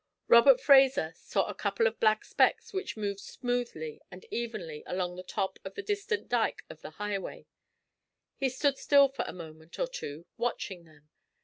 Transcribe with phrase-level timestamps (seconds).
[0.27, 5.21] Robert Fraser saw a couple of black specks which moved smoothly and evenly along the
[5.21, 7.45] top of the distant dyke of the highway.
[8.35, 11.09] He stood still for a moment or two watching them.